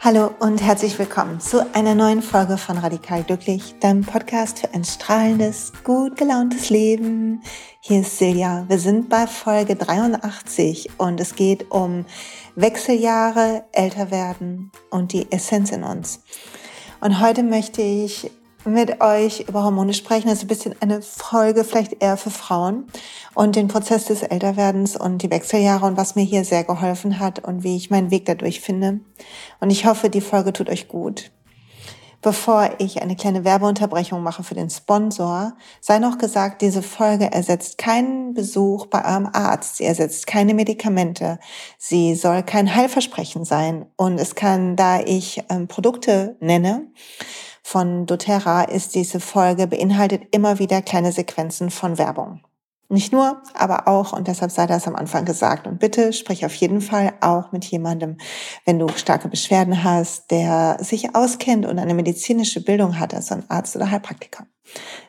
[0.00, 4.84] Hallo und herzlich willkommen zu einer neuen Folge von Radikal Glücklich, deinem Podcast für ein
[4.84, 7.42] strahlendes, gut gelauntes Leben.
[7.80, 8.64] Hier ist Silja.
[8.68, 12.04] Wir sind bei Folge 83 und es geht um
[12.54, 16.22] Wechseljahre, älter werden und die Essenz in uns.
[17.00, 18.30] Und heute möchte ich
[18.64, 20.28] mit euch über Hormone sprechen.
[20.28, 22.86] Das ist ein bisschen eine Folge vielleicht eher für Frauen
[23.34, 27.40] und den Prozess des Älterwerdens und die Wechseljahre und was mir hier sehr geholfen hat
[27.40, 29.00] und wie ich meinen Weg dadurch finde.
[29.60, 31.30] Und ich hoffe, die Folge tut euch gut.
[32.20, 37.78] Bevor ich eine kleine Werbeunterbrechung mache für den Sponsor, sei noch gesagt, diese Folge ersetzt
[37.78, 39.76] keinen Besuch bei eurem Arzt.
[39.76, 41.38] Sie ersetzt keine Medikamente.
[41.78, 43.86] Sie soll kein Heilversprechen sein.
[43.94, 46.88] Und es kann, da ich ähm, Produkte nenne,
[47.68, 52.40] von doTERRA ist diese Folge beinhaltet immer wieder kleine Sequenzen von Werbung.
[52.88, 55.66] Nicht nur, aber auch, und deshalb sei das am Anfang gesagt.
[55.66, 58.16] Und bitte sprich auf jeden Fall auch mit jemandem,
[58.64, 63.44] wenn du starke Beschwerden hast, der sich auskennt und eine medizinische Bildung hat, also ein
[63.50, 64.46] Arzt oder Heilpraktiker.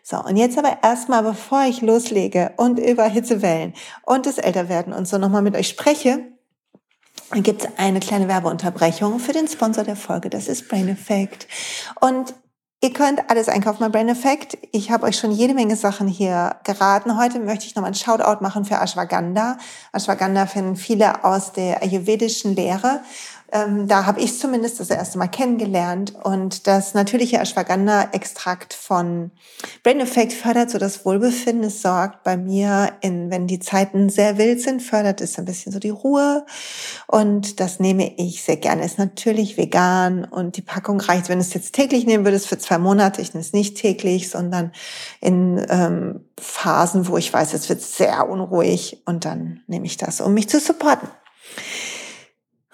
[0.03, 3.73] So, und jetzt aber erstmal, bevor ich loslege und über Hitzewellen
[4.05, 6.25] und das Älterwerden und so nochmal mit euch spreche,
[7.35, 10.29] gibt es eine kleine Werbeunterbrechung für den Sponsor der Folge.
[10.29, 11.47] Das ist Brain Effect.
[12.01, 12.33] Und
[12.81, 14.57] Ihr könnt alles einkaufen bei Brain Effect.
[14.71, 17.19] Ich habe euch schon jede Menge Sachen hier geraten.
[17.19, 19.57] Heute möchte ich nochmal ein Shoutout machen für Ashwagandha.
[19.91, 23.01] Ashwagandha finden viele aus der ayurvedischen Lehre.
[23.51, 26.13] Ähm, da habe ich zumindest das erste Mal kennengelernt.
[26.23, 29.31] Und das natürliche Ashwagandha-Extrakt von
[29.83, 31.65] Brain Effect fördert so das Wohlbefinden.
[31.65, 35.71] Es sorgt bei mir, in, wenn die Zeiten sehr wild sind, fördert es ein bisschen
[35.71, 36.45] so die Ruhe.
[37.07, 38.85] Und das nehme ich sehr gerne.
[38.85, 41.29] Ist natürlich vegan und die Packung reicht.
[41.29, 44.29] Wenn du es jetzt täglich nehmen würdest für zwei Monate, ich nehme es nicht täglich,
[44.29, 44.71] sondern
[45.21, 50.21] in ähm, Phasen, wo ich weiß, es wird sehr unruhig und dann nehme ich das,
[50.21, 51.09] um mich zu supporten.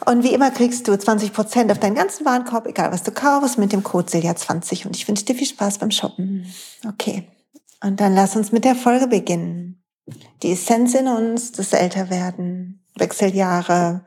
[0.03, 3.71] Und wie immer kriegst du 20% auf deinen ganzen Warenkorb, egal was du kaufst, mit
[3.71, 4.87] dem Code Silja20.
[4.87, 6.45] Und ich wünsche dir viel Spaß beim Shoppen.
[6.87, 7.23] Okay.
[7.81, 9.83] Und dann lass uns mit der Folge beginnen.
[10.43, 14.03] Die Essenz in uns, das Älterwerden, Wechseljahre.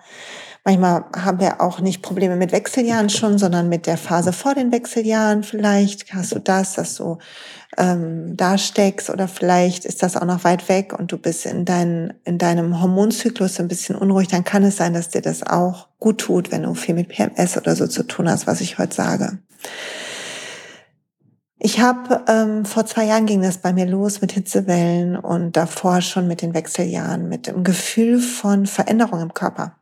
[0.69, 4.71] Manchmal haben wir auch nicht Probleme mit Wechseljahren schon, sondern mit der Phase vor den
[4.71, 5.43] Wechseljahren.
[5.43, 7.17] Vielleicht hast du das, dass du
[7.79, 11.65] ähm, da steckst oder vielleicht ist das auch noch weit weg und du bist in,
[11.65, 15.89] dein, in deinem Hormonzyklus ein bisschen unruhig, dann kann es sein, dass dir das auch
[16.01, 18.95] gut tut, wenn du viel mit PMS oder so zu tun hast, was ich heute
[18.95, 19.39] sage.
[21.59, 26.03] Ich habe ähm, vor zwei Jahren ging das bei mir los mit Hitzewellen und davor
[26.03, 29.78] schon mit den Wechseljahren, mit dem Gefühl von Veränderung im Körper.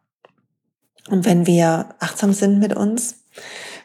[1.09, 3.17] Und wenn wir achtsam sind mit uns,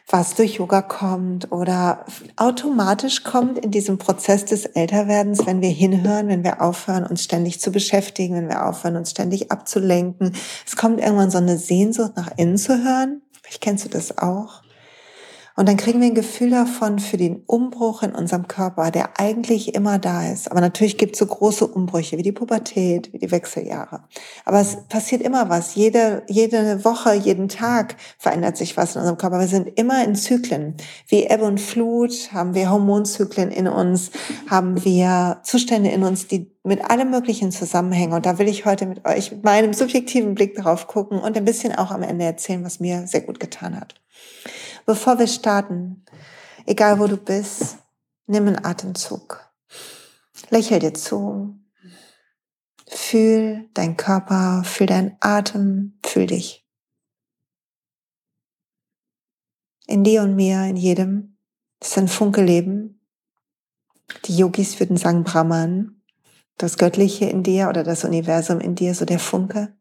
[0.08, 2.04] was durch Yoga kommt oder
[2.36, 7.60] automatisch kommt in diesem Prozess des Älterwerdens, wenn wir hinhören, wenn wir aufhören, uns ständig
[7.60, 10.34] zu beschäftigen, wenn wir aufhören, uns ständig abzulenken.
[10.66, 13.22] Es kommt irgendwann so eine Sehnsucht nach innen zu hören.
[13.42, 14.61] Vielleicht kennst du das auch.
[15.54, 19.74] Und dann kriegen wir ein Gefühl davon für den Umbruch in unserem Körper, der eigentlich
[19.74, 20.50] immer da ist.
[20.50, 24.04] Aber natürlich gibt es so große Umbrüche wie die Pubertät, wie die Wechseljahre.
[24.44, 25.74] Aber es passiert immer was.
[25.74, 29.40] Jede, jede Woche, jeden Tag verändert sich was in unserem Körper.
[29.40, 30.74] Wir sind immer in Zyklen.
[31.06, 34.10] Wie Ebbe und Flut haben wir Hormonzyklen in uns,
[34.48, 38.12] haben wir Zustände in uns, die mit allem Möglichen zusammenhängen.
[38.12, 41.44] Und da will ich heute mit euch mit meinem subjektiven Blick drauf gucken und ein
[41.44, 43.94] bisschen auch am Ende erzählen, was mir sehr gut getan hat.
[44.86, 46.04] Bevor wir starten,
[46.66, 47.78] egal wo du bist,
[48.26, 49.48] nimm einen Atemzug.
[50.50, 51.58] Lächel dir zu.
[52.88, 56.66] Fühl deinen Körper, fühl deinen Atem, fühl dich.
[59.86, 61.36] In dir und mir, in jedem,
[61.80, 63.00] ist ein Funke Leben.
[64.24, 66.02] Die Yogis würden sagen Brahman,
[66.58, 69.74] das Göttliche in dir oder das Universum in dir, so der Funke.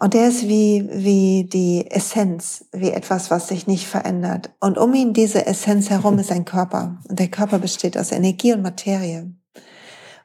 [0.00, 4.50] Und der ist wie, wie die Essenz, wie etwas, was sich nicht verändert.
[4.60, 6.98] Und um ihn diese Essenz herum ist ein Körper.
[7.08, 9.32] Und der Körper besteht aus Energie und Materie.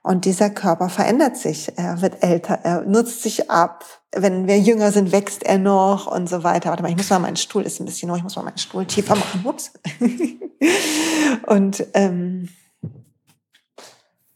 [0.04, 1.76] Und dieser Körper verändert sich.
[1.76, 3.84] Er wird älter, er nutzt sich ab.
[4.16, 6.70] Wenn wir jünger sind, wächst er noch und so weiter.
[6.70, 8.60] Warte mal, ich muss mal meinen Stuhl, ist ein bisschen hoch, ich muss mal meinen
[8.60, 9.44] Stuhl tiefer machen.
[9.44, 9.72] Ups.
[11.48, 12.50] und ähm,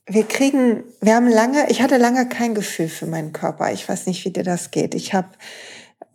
[0.07, 3.71] wir kriegen, wir haben lange, ich hatte lange kein Gefühl für meinen Körper.
[3.73, 4.95] Ich weiß nicht, wie dir das geht.
[4.95, 5.29] Ich habe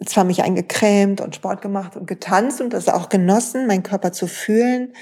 [0.07, 4.27] zwar mich eingecremt und Sport gemacht und getanzt und das auch genossen, meinen Körper zu
[4.27, 4.95] fühlen,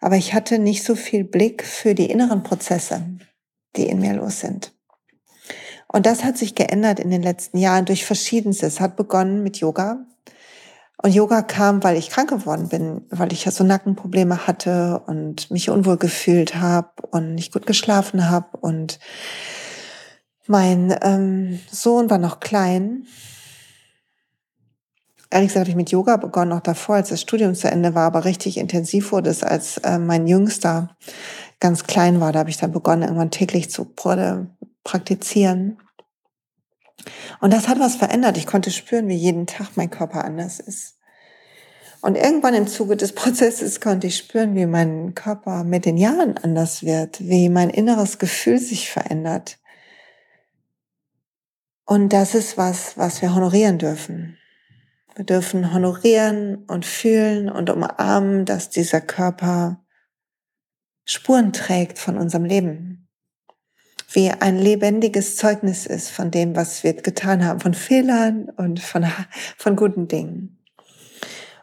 [0.00, 3.02] aber ich hatte nicht so viel Blick für die inneren Prozesse,
[3.76, 4.72] die in mir los sind.
[5.86, 8.66] Und das hat sich geändert in den letzten Jahren durch verschiedenste.
[8.66, 10.06] Es hat begonnen mit Yoga.
[11.02, 15.50] Und Yoga kam, weil ich krank geworden bin, weil ich ja so Nackenprobleme hatte und
[15.50, 18.58] mich unwohl gefühlt habe und nicht gut geschlafen habe.
[18.58, 18.98] Und
[20.46, 23.06] mein ähm, Sohn war noch klein.
[25.30, 28.06] ehrlich gesagt habe ich mit Yoga begonnen, noch davor, als das Studium zu Ende war,
[28.06, 30.96] aber richtig intensiv wurde es, als äh, mein Jüngster
[31.60, 32.32] ganz klein war.
[32.32, 33.86] Da habe ich dann begonnen, irgendwann täglich zu
[34.84, 35.78] praktizieren.
[37.40, 38.36] Und das hat was verändert.
[38.36, 40.96] Ich konnte spüren, wie jeden Tag mein Körper anders ist.
[42.02, 46.36] Und irgendwann im Zuge des Prozesses konnte ich spüren, wie mein Körper mit den Jahren
[46.38, 49.58] anders wird, wie mein inneres Gefühl sich verändert.
[51.84, 54.38] Und das ist was, was wir honorieren dürfen.
[55.16, 59.84] Wir dürfen honorieren und fühlen und umarmen, dass dieser Körper
[61.04, 62.89] Spuren trägt von unserem Leben.
[64.12, 69.06] Wie ein lebendiges Zeugnis ist von dem, was wir getan haben, von Fehlern und von,
[69.56, 70.58] von guten Dingen.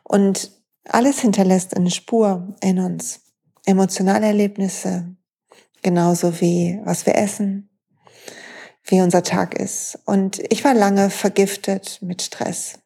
[0.03, 0.51] Und
[0.87, 3.21] alles hinterlässt eine Spur in uns.
[3.65, 5.13] Emotionale Erlebnisse,
[5.81, 7.69] genauso wie was wir essen,
[8.85, 9.99] wie unser Tag ist.
[10.05, 12.79] Und ich war lange vergiftet mit Stress.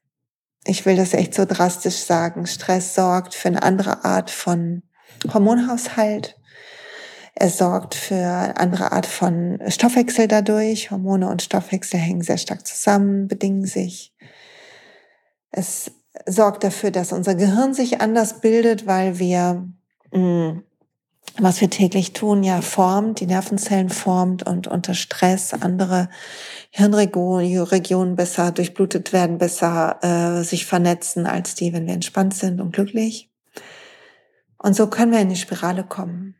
[0.66, 2.48] Ich will das echt so drastisch sagen.
[2.48, 4.81] Stress sorgt für eine andere Art von
[5.31, 6.41] Hormonhaushalt.
[7.33, 10.92] Er sorgt für eine andere Art von Stoffwechsel dadurch.
[10.92, 14.13] Hormone und Stoffwechsel hängen sehr stark zusammen, bedingen sich.
[15.51, 15.92] Es
[16.25, 19.68] sorgt dafür, dass unser Gehirn sich anders bildet, weil wir
[20.12, 20.63] mh, mm,
[21.39, 26.10] was wir täglich tun, ja formt, die Nervenzellen formt und unter Stress andere
[26.72, 32.74] Hirnregionen besser durchblutet werden, besser äh, sich vernetzen als die, wenn wir entspannt sind und
[32.74, 33.30] glücklich.
[34.57, 36.36] Und so können wir in die Spirale kommen.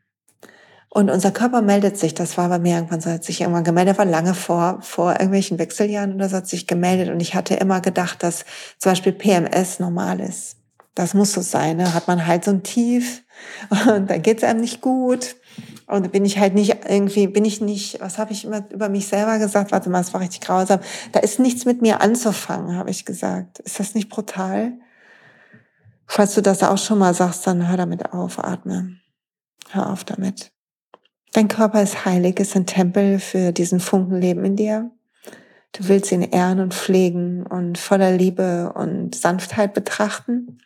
[0.94, 3.96] Und unser Körper meldet sich, das war bei mir irgendwann so, hat sich irgendwann gemeldet,
[3.96, 7.08] war lange vor, vor irgendwelchen Wechseljahren oder so, hat sich gemeldet.
[7.08, 8.44] Und ich hatte immer gedacht, dass
[8.76, 10.56] zum Beispiel PMS normal ist.
[10.94, 11.94] Das muss so sein, ne?
[11.94, 13.24] hat man halt so ein Tief
[13.70, 15.36] und dann geht's einem nicht gut.
[15.86, 19.06] Und bin ich halt nicht irgendwie, bin ich nicht, was habe ich immer über mich
[19.06, 19.72] selber gesagt?
[19.72, 20.80] Warte mal, das war richtig grausam.
[21.12, 23.60] Da ist nichts mit mir anzufangen, habe ich gesagt.
[23.60, 24.74] Ist das nicht brutal?
[26.06, 28.98] Falls du das auch schon mal sagst, dann hör damit auf, atme.
[29.70, 30.51] Hör auf damit.
[31.32, 34.90] Dein Körper ist heilig, ist ein Tempel für diesen Funkenleben in dir.
[35.72, 40.58] Du willst ihn ehren und pflegen und voller Liebe und Sanftheit betrachten.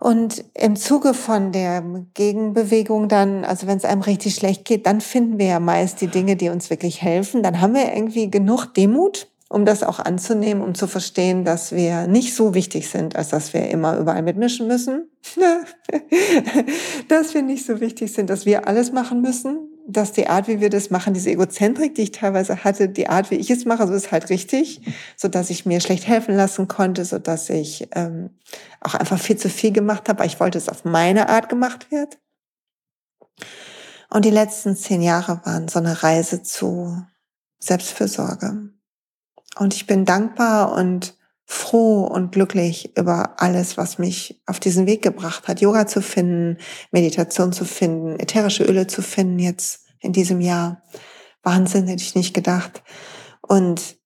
[0.00, 1.84] Und im Zuge von der
[2.14, 6.08] Gegenbewegung dann, also wenn es einem richtig schlecht geht, dann finden wir ja meist die
[6.08, 7.44] Dinge, die uns wirklich helfen.
[7.44, 12.06] Dann haben wir irgendwie genug Demut, um das auch anzunehmen, um zu verstehen, dass wir
[12.06, 15.10] nicht so wichtig sind, als dass wir immer überall mitmischen müssen.
[17.08, 20.60] dass wir nicht so wichtig sind, dass wir alles machen müssen, dass die Art, wie
[20.60, 23.88] wir das machen, diese Egozentrik, die ich teilweise hatte, die Art, wie ich es mache,
[23.88, 24.82] so ist halt richtig,
[25.16, 28.30] so dass ich mir schlecht helfen lassen konnte, so dass ich ähm,
[28.80, 31.48] auch einfach viel zu viel gemacht habe, weil ich wollte, dass es auf meine Art
[31.48, 32.18] gemacht wird.
[34.10, 37.04] Und die letzten zehn Jahre waren so eine Reise zu
[37.58, 38.70] Selbstfürsorge.
[39.56, 45.02] Und ich bin dankbar und froh und glücklich über alles, was mich auf diesen Weg
[45.02, 46.58] gebracht hat, Yoga zu finden,
[46.92, 50.82] Meditation zu finden, ätherische Öle zu finden jetzt in diesem Jahr.
[51.42, 52.82] Wahnsinn, hätte ich nicht gedacht.
[53.40, 53.98] Und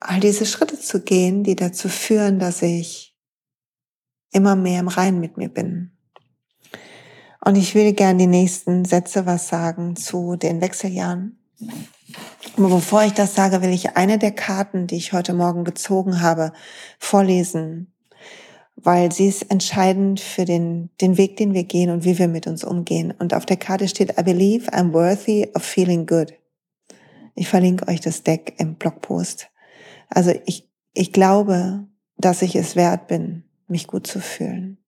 [0.00, 3.16] all diese Schritte zu gehen, die dazu führen, dass ich
[4.32, 5.92] immer mehr im Rein mit mir bin.
[7.44, 11.38] Und ich will gern die nächsten Sätze was sagen zu den Wechseljahren.
[12.56, 16.20] Aber bevor ich das sage, will ich eine der Karten, die ich heute Morgen gezogen
[16.20, 16.52] habe,
[16.98, 17.92] vorlesen,
[18.76, 22.46] weil sie ist entscheidend für den, den Weg, den wir gehen und wie wir mit
[22.46, 23.12] uns umgehen.
[23.18, 26.32] Und auf der Karte steht, I believe I'm worthy of feeling good.
[27.34, 29.50] Ich verlinke euch das Deck im Blogpost.
[30.08, 31.86] Also ich, ich glaube,
[32.16, 34.79] dass ich es wert bin, mich gut zu fühlen.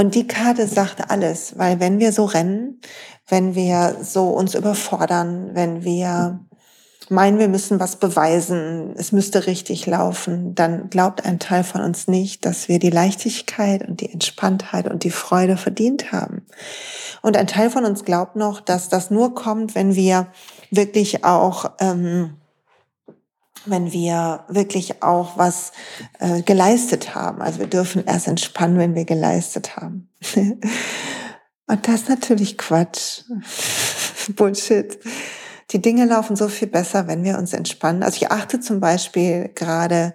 [0.00, 2.80] Und die Karte sagt alles, weil wenn wir so rennen,
[3.28, 6.40] wenn wir so uns überfordern, wenn wir
[7.10, 12.08] meinen, wir müssen was beweisen, es müsste richtig laufen, dann glaubt ein Teil von uns
[12.08, 16.46] nicht, dass wir die Leichtigkeit und die Entspanntheit und die Freude verdient haben.
[17.20, 20.28] Und ein Teil von uns glaubt noch, dass das nur kommt, wenn wir
[20.70, 22.39] wirklich auch ähm,
[23.66, 25.72] wenn wir wirklich auch was
[26.18, 27.42] äh, geleistet haben.
[27.42, 30.08] Also wir dürfen erst entspannen, wenn wir geleistet haben.
[31.66, 33.22] Und das ist natürlich Quatsch.
[34.36, 34.98] Bullshit.
[35.70, 38.02] Die Dinge laufen so viel besser, wenn wir uns entspannen.
[38.02, 40.14] Also ich achte zum Beispiel gerade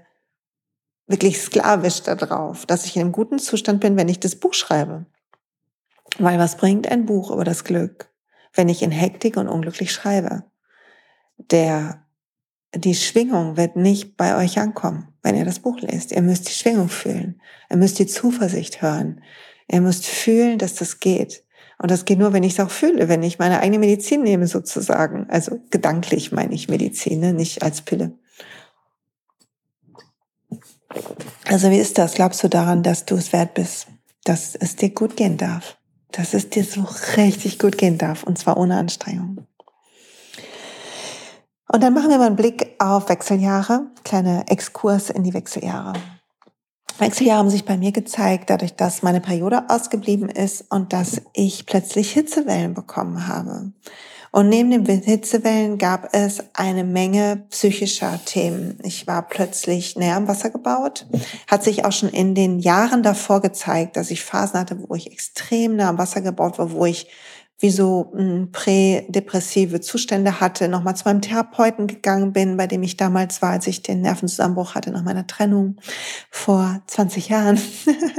[1.07, 5.05] wirklich sklavisch darauf, dass ich in einem guten Zustand bin, wenn ich das Buch schreibe.
[6.17, 8.09] Weil was bringt ein Buch über das Glück,
[8.53, 10.43] wenn ich in Hektik und unglücklich schreibe?
[11.37, 12.04] Der
[12.75, 16.11] die Schwingung wird nicht bei euch ankommen, wenn ihr das Buch lest.
[16.11, 17.41] Ihr müsst die Schwingung fühlen.
[17.69, 19.21] Ihr müsst die Zuversicht hören.
[19.71, 21.43] Ihr müsst fühlen, dass das geht.
[21.77, 24.47] Und das geht nur, wenn ich es auch fühle, wenn ich meine eigene Medizin nehme
[24.47, 25.27] sozusagen.
[25.29, 27.33] Also gedanklich meine ich Medizin, ne?
[27.33, 28.13] nicht als Pille.
[31.45, 32.13] Also wie ist das?
[32.13, 33.87] Glaubst du daran, dass du es wert bist,
[34.23, 35.77] dass es dir gut gehen darf?
[36.11, 36.85] Dass es dir so
[37.17, 39.45] richtig gut gehen darf und zwar ohne Anstrengung.
[41.67, 45.93] Und dann machen wir mal einen Blick auf Wechseljahre, kleine Exkurs in die Wechseljahre.
[46.99, 51.65] Wechseljahre haben sich bei mir gezeigt, dadurch, dass meine Periode ausgeblieben ist und dass ich
[51.65, 53.73] plötzlich Hitzewellen bekommen habe.
[54.31, 58.77] Und neben den Hitzewellen gab es eine Menge psychischer Themen.
[58.83, 61.07] Ich war plötzlich näher am Wasser gebaut.
[61.47, 65.09] Hat sich auch schon in den Jahren davor gezeigt, dass ich Phasen hatte, wo ich
[65.09, 67.07] extrem nah am Wasser gebaut war, wo ich
[67.59, 72.97] wie so hm, prädepressive Zustände hatte, nochmal zu meinem Therapeuten gegangen bin, bei dem ich
[72.97, 75.77] damals war, als ich den Nervenzusammenbruch hatte nach meiner Trennung
[76.29, 77.59] vor 20 Jahren.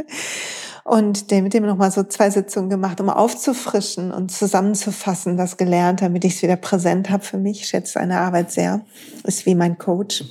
[0.85, 6.25] und mit dem nochmal so zwei Sitzungen gemacht, um aufzufrischen und zusammenzufassen, das gelernt, damit
[6.25, 7.63] ich es wieder präsent habe für mich.
[7.63, 8.85] Ich schätze seine Arbeit sehr,
[9.25, 10.25] ist wie mein Coach.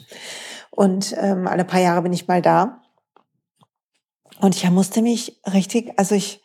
[0.72, 2.82] Und ähm, alle paar Jahre bin ich mal da.
[4.40, 6.42] Und ich musste mich richtig, also ich,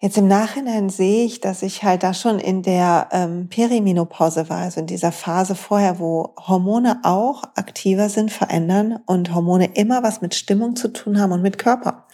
[0.00, 4.58] jetzt im Nachhinein sehe ich, dass ich halt da schon in der ähm, Perimenopause war,
[4.58, 10.20] also in dieser Phase vorher, wo Hormone auch aktiver sind, verändern und Hormone immer was
[10.20, 12.06] mit Stimmung zu tun haben und mit Körper.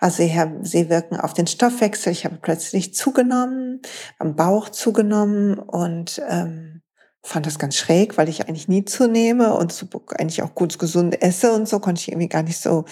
[0.00, 2.12] Also sie, haben, sie wirken auf den Stoffwechsel.
[2.12, 3.82] Ich habe plötzlich zugenommen,
[4.18, 6.82] am Bauch zugenommen und ähm,
[7.22, 11.22] fand das ganz schräg, weil ich eigentlich nie zunehme und so eigentlich auch gut gesund
[11.22, 12.84] esse und so konnte ich irgendwie gar nicht so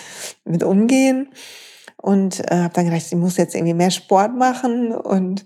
[0.45, 1.31] mit umgehen
[2.01, 5.45] und äh, habe dann gedacht, ich muss jetzt irgendwie mehr Sport machen und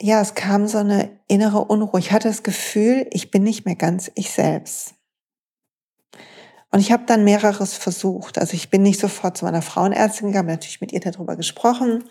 [0.00, 1.98] ja, es kam so eine innere Unruhe.
[2.00, 4.95] Ich hatte das Gefühl, ich bin nicht mehr ganz ich selbst.
[6.76, 8.36] Und ich habe dann mehreres versucht.
[8.36, 12.04] Also ich bin nicht sofort zu meiner Frauenärztin gegangen, natürlich mit ihr darüber gesprochen.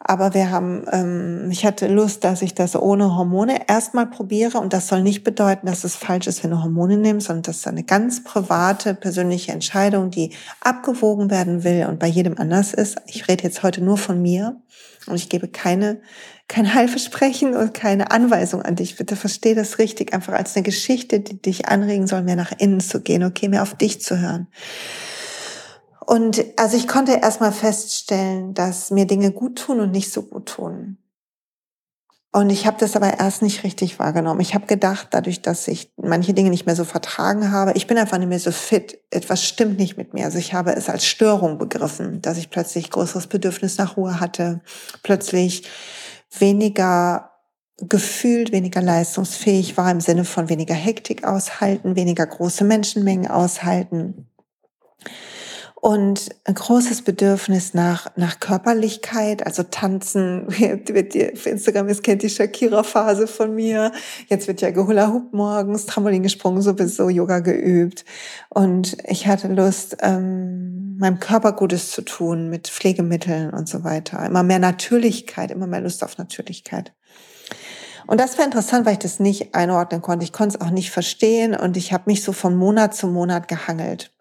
[0.00, 4.58] Aber wir haben, ähm, ich hatte Lust, dass ich das ohne Hormone erstmal probiere.
[4.58, 7.58] Und das soll nicht bedeuten, dass es falsch ist, wenn du Hormone nimmst, sondern das
[7.58, 13.00] ist eine ganz private, persönliche Entscheidung, die abgewogen werden will und bei jedem anders ist.
[13.06, 14.56] Ich rede jetzt heute nur von mir
[15.06, 16.00] und ich gebe keine
[16.52, 18.96] kein Heilversprechen und keine Anweisung an dich.
[18.96, 22.80] Bitte versteh das richtig, einfach als eine Geschichte, die dich anregen soll, mehr nach innen
[22.80, 24.48] zu gehen, okay, mehr auf dich zu hören.
[26.04, 30.46] Und also ich konnte erstmal feststellen, dass mir Dinge gut tun und nicht so gut
[30.46, 30.98] tun.
[32.34, 34.40] Und ich habe das aber erst nicht richtig wahrgenommen.
[34.40, 37.96] Ich habe gedacht, dadurch, dass ich manche Dinge nicht mehr so vertragen habe, ich bin
[37.96, 38.98] einfach nicht mehr so fit.
[39.10, 40.26] Etwas stimmt nicht mit mir.
[40.26, 44.60] Also ich habe es als Störung begriffen, dass ich plötzlich größeres Bedürfnis nach Ruhe hatte,
[45.02, 45.64] plötzlich
[46.38, 47.30] weniger
[47.78, 54.31] gefühlt, weniger leistungsfähig war im Sinne von weniger Hektik aushalten, weniger große Menschenmengen aushalten
[55.82, 60.48] und ein großes Bedürfnis nach, nach Körperlichkeit, also tanzen.
[60.48, 63.90] Für Instagram ist kennt die Shakira-Phase von mir.
[64.28, 68.04] Jetzt wird ja gehula hoop morgens, Trampolin gesprungen, sowieso Yoga geübt.
[68.48, 74.24] Und ich hatte Lust, ähm, meinem Körper Gutes zu tun mit Pflegemitteln und so weiter.
[74.24, 76.92] Immer mehr Natürlichkeit, immer mehr Lust auf Natürlichkeit.
[78.06, 80.24] Und das war interessant, weil ich das nicht einordnen konnte.
[80.24, 83.48] Ich konnte es auch nicht verstehen und ich habe mich so von Monat zu Monat
[83.48, 84.12] gehangelt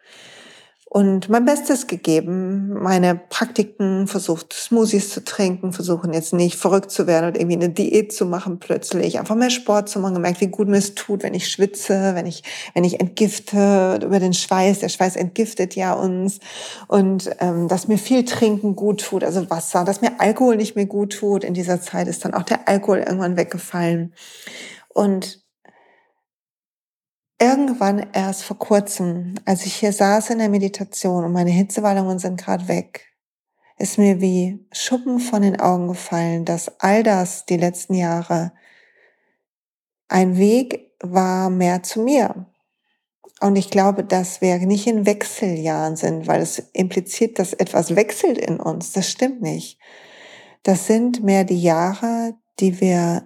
[0.94, 7.08] und mein Bestes gegeben, meine Praktiken versucht, Smoothies zu trinken, versuchen jetzt nicht verrückt zu
[7.08, 10.48] werden und irgendwie eine Diät zu machen plötzlich, einfach mehr Sport zu machen, gemerkt, wie
[10.48, 12.44] gut mir es tut, wenn ich schwitze, wenn ich,
[12.74, 16.42] wenn ich entgifte über den Schweiß, der Schweiß entgiftet ja uns
[16.90, 20.88] und ähm, dass mir viel Trinken gut tut, also Wasser, dass mir Alkohol nicht mehr
[20.88, 21.46] gut tut.
[21.46, 24.12] In dieser Zeit ist dann auch der Alkohol irgendwann weggefallen
[24.90, 25.41] und
[27.42, 32.40] irgendwann erst vor kurzem, als ich hier saß in der Meditation und meine Hitzewallungen sind
[32.40, 33.08] gerade weg,
[33.80, 38.54] ist mir wie Schuppen von den Augen gefallen, dass all das die letzten Jahre
[40.08, 42.46] ein Weg war mehr zu mir.
[43.40, 48.38] Und ich glaube, dass wir nicht in Wechseljahren sind, weil es impliziert, dass etwas wechselt
[48.38, 48.92] in uns.
[48.92, 49.80] Das stimmt nicht.
[50.62, 53.26] Das sind mehr die Jahre, die wir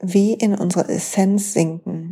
[0.00, 2.11] wie in unsere Essenz sinken,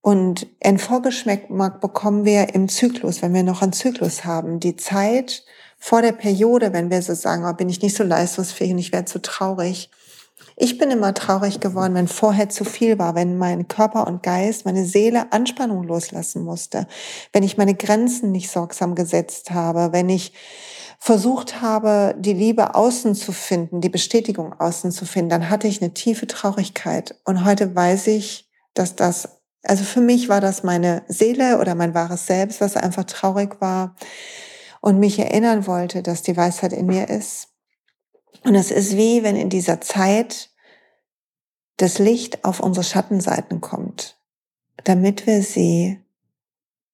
[0.00, 1.48] und ein Vorgeschmack
[1.80, 4.60] bekommen wir im Zyklus, wenn wir noch einen Zyklus haben.
[4.60, 5.44] Die Zeit
[5.78, 8.92] vor der Periode, wenn wir so sagen, oh, bin ich nicht so leistungsfähig und ich
[8.92, 9.90] werde zu traurig.
[10.56, 14.64] Ich bin immer traurig geworden, wenn vorher zu viel war, wenn mein Körper und Geist,
[14.64, 16.86] meine Seele Anspannung loslassen musste,
[17.32, 20.32] wenn ich meine Grenzen nicht sorgsam gesetzt habe, wenn ich
[20.98, 25.80] versucht habe, die Liebe außen zu finden, die Bestätigung außen zu finden, dann hatte ich
[25.80, 27.14] eine tiefe Traurigkeit.
[27.24, 31.94] Und heute weiß ich, dass das also für mich war das meine Seele oder mein
[31.94, 33.96] wahres Selbst, was einfach traurig war
[34.80, 37.48] und mich erinnern wollte, dass die Weisheit in mir ist.
[38.44, 40.50] Und es ist wie, wenn in dieser Zeit
[41.76, 44.16] das Licht auf unsere Schattenseiten kommt,
[44.84, 46.00] damit wir sie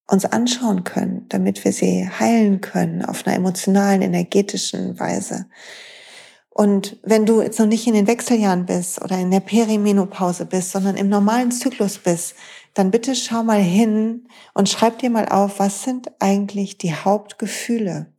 [0.06, 5.46] uns anschauen können, damit wir sie heilen können auf einer emotionalen, energetischen Weise.
[6.54, 10.70] Und wenn du jetzt noch nicht in den Wechseljahren bist oder in der Perimenopause bist,
[10.70, 12.36] sondern im normalen Zyklus bist,
[12.74, 18.12] dann bitte schau mal hin und schreib dir mal auf, was sind eigentlich die Hauptgefühle?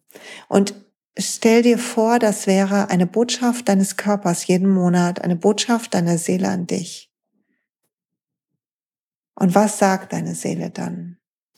[0.49, 0.75] Und
[1.17, 6.49] stell dir vor, das wäre eine Botschaft deines Körpers jeden Monat, eine Botschaft deiner Seele
[6.49, 7.09] an dich.
[9.35, 11.17] Und was sagt deine Seele dann?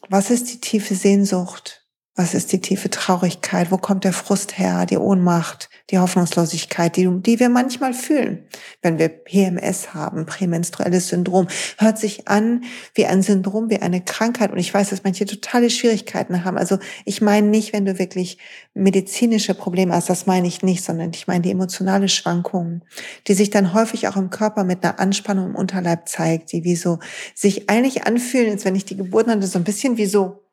[0.10, 1.87] Was ist die tiefe Sehnsucht?
[2.20, 3.70] Was ist die tiefe Traurigkeit?
[3.70, 4.88] Wo kommt der Frust her?
[4.88, 8.44] Die Ohnmacht, die Hoffnungslosigkeit, die, die wir manchmal fühlen,
[8.82, 11.48] wenn wir PMS haben, prämenstruelles Syndrom.
[11.78, 12.64] Hört sich an
[12.96, 14.52] wie ein Syndrom, wie eine Krankheit.
[14.52, 16.58] Und ich weiß, dass manche totale Schwierigkeiten haben.
[16.58, 18.40] Also ich meine nicht, wenn du wirklich
[18.74, 22.82] medizinische Probleme hast, das meine ich nicht, sondern ich meine die emotionale Schwankung,
[23.28, 26.78] die sich dann häufig auch im Körper mit einer Anspannung im Unterleib zeigt, die wie
[26.78, 26.98] so
[27.36, 30.47] sich eigentlich anfühlen, als wenn ich die Geburt hatte, so ein bisschen wie so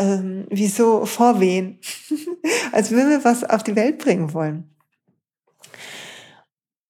[0.00, 1.78] ähm, wie so vorwehen,
[2.72, 4.74] als würden wir was auf die Welt bringen wollen.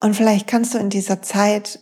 [0.01, 1.81] Und vielleicht kannst du in dieser Zeit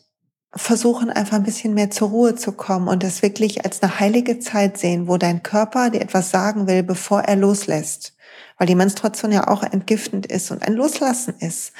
[0.54, 4.38] versuchen, einfach ein bisschen mehr zur Ruhe zu kommen und das wirklich als eine heilige
[4.38, 8.16] Zeit sehen, wo dein Körper dir etwas sagen will, bevor er loslässt.
[8.56, 11.72] Weil die Menstruation ja auch entgiftend ist und ein Loslassen ist.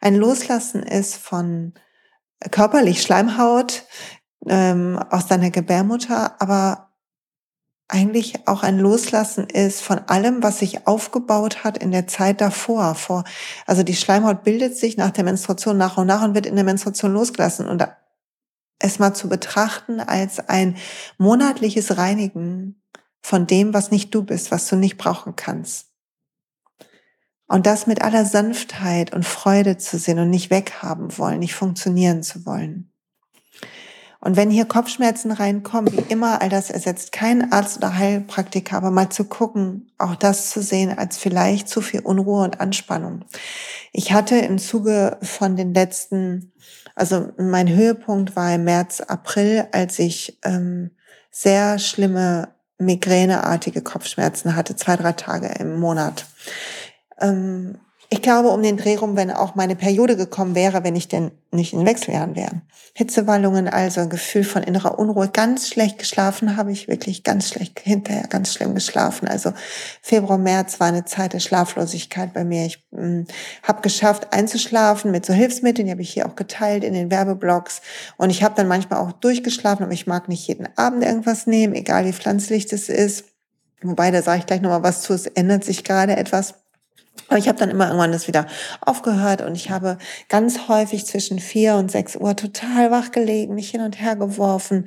[0.00, 1.72] Ein Loslassen ist von
[2.50, 3.84] körperlich Schleimhaut
[4.46, 6.85] ähm, aus deiner Gebärmutter, aber
[7.88, 12.94] eigentlich auch ein Loslassen ist von allem, was sich aufgebaut hat in der Zeit davor.
[12.96, 13.24] Vor,
[13.64, 16.64] also die Schleimhaut bildet sich nach der Menstruation nach und nach und wird in der
[16.64, 17.68] Menstruation losgelassen.
[17.68, 17.86] Und
[18.78, 20.76] es mal zu betrachten als ein
[21.16, 22.82] monatliches Reinigen
[23.22, 25.86] von dem, was nicht du bist, was du nicht brauchen kannst.
[27.48, 32.24] Und das mit aller Sanftheit und Freude zu sehen und nicht weghaben wollen, nicht funktionieren
[32.24, 32.92] zu wollen.
[34.26, 38.90] Und wenn hier Kopfschmerzen reinkommen, wie immer, all das ersetzt kein Arzt oder Heilpraktiker, aber
[38.90, 43.24] mal zu gucken, auch das zu sehen als vielleicht zu viel Unruhe und Anspannung.
[43.92, 46.50] Ich hatte im Zuge von den letzten,
[46.96, 50.90] also mein Höhepunkt war im März, April, als ich ähm,
[51.30, 56.26] sehr schlimme migräneartige Kopfschmerzen hatte, zwei, drei Tage im Monat.
[57.20, 61.08] Ähm, ich glaube, um den Dreh rum, wenn auch meine Periode gekommen wäre, wenn ich
[61.08, 62.62] denn nicht in Wechseljahren wäre.
[62.94, 65.28] Hitzewallungen, also ein Gefühl von innerer Unruhe.
[65.28, 69.26] Ganz schlecht geschlafen habe ich wirklich ganz schlecht hinterher, ganz schlimm geschlafen.
[69.26, 69.52] Also
[70.02, 72.66] Februar, März war eine Zeit der Schlaflosigkeit bei mir.
[72.66, 73.26] Ich hm,
[73.64, 77.82] habe geschafft einzuschlafen mit so Hilfsmitteln, die habe ich hier auch geteilt in den Werbeblogs.
[78.16, 81.74] Und ich habe dann manchmal auch durchgeschlafen, aber ich mag nicht jeden Abend irgendwas nehmen,
[81.74, 83.24] egal wie pflanzlich das ist.
[83.82, 86.54] Wobei, da sage ich gleich nochmal was zu, es ändert sich gerade etwas.
[87.28, 88.46] Aber ich habe dann immer irgendwann das wieder
[88.80, 89.98] aufgehört und ich habe
[90.28, 94.86] ganz häufig zwischen vier und sechs Uhr total wach gelegen, mich hin und her geworfen,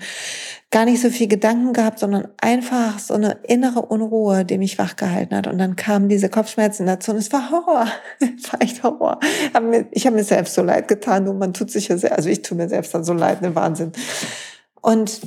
[0.72, 4.96] gar nicht so viel Gedanken gehabt, sondern einfach so eine innere Unruhe, die mich wach
[4.96, 5.48] gehalten hat.
[5.48, 7.88] Und dann kamen diese Kopfschmerzen dazu und es war Horror.
[8.20, 9.20] es war echt Horror.
[9.92, 12.42] Ich habe mir selbst so leid getan und man tut sich ja sehr, also ich
[12.42, 13.92] tue mir selbst dann so leid, ne Wahnsinn.
[14.82, 15.20] Und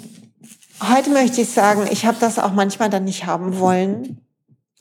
[0.83, 4.22] heute möchte ich sagen, ich habe das auch manchmal dann nicht haben wollen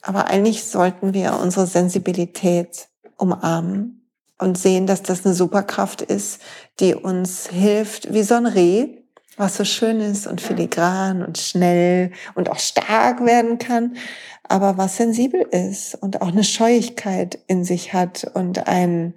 [0.01, 2.87] aber eigentlich sollten wir unsere Sensibilität
[3.17, 6.41] umarmen und sehen, dass das eine Superkraft ist,
[6.79, 9.01] die uns hilft, wie so ein Reh,
[9.37, 13.95] was so schön ist und filigran und schnell und auch stark werden kann,
[14.43, 19.13] aber was sensibel ist und auch eine Scheuigkeit in sich hat und ein,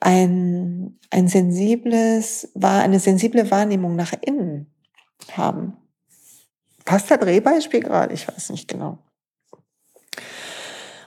[0.00, 4.70] ein, ein sensibles, eine sensible Wahrnehmung nach innen
[5.32, 5.76] haben.
[6.84, 8.14] Passt der Drehbeispiel gerade?
[8.14, 8.98] Ich weiß nicht genau.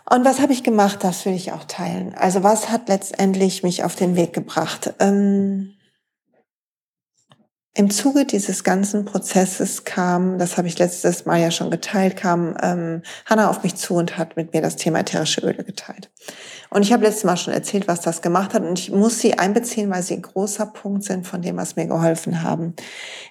[0.10, 1.00] Und was habe ich gemacht?
[1.02, 2.13] Das will ich auch teilen.
[2.15, 4.94] Also was hat letztendlich mich auf den Weg gebracht?
[5.00, 5.75] Ähm,
[7.78, 12.56] Im Zuge dieses ganzen Prozesses kam, das habe ich letztes Mal ja schon geteilt, kam
[12.64, 16.10] ähm, Hanna auf mich zu und hat mit mir das Thema ätherische Öle geteilt.
[16.70, 18.64] Und ich habe letztes Mal schon erzählt, was das gemacht hat.
[18.64, 21.86] Und ich muss sie einbeziehen, weil sie ein großer Punkt sind von dem, was mir
[21.86, 22.76] geholfen haben.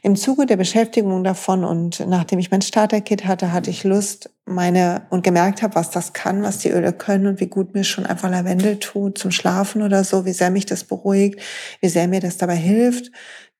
[0.02, 5.06] Im Zuge der Beschäftigung davon und nachdem ich mein Starter-Kit hatte, hatte ich Lust, meine
[5.08, 8.04] und gemerkt habe, was das kann, was die Öle können und wie gut mir schon
[8.04, 11.40] einfach Lavendel tut zum Schlafen oder so, wie sehr mich das beruhigt,
[11.80, 13.10] wie sehr mir das dabei hilft,